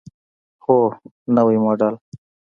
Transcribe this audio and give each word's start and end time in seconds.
هو، 0.63 0.77
نوی 1.35 1.55
موډل 1.63 1.95